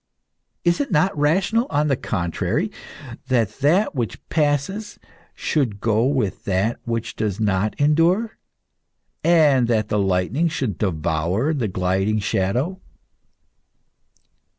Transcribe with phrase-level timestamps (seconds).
[0.65, 2.71] Is it not rational, on the contrary,
[3.27, 4.97] that that which passes
[5.35, 8.39] should go with that which does not endure,
[9.23, 12.81] and that the lightning should devour the gliding shadow?"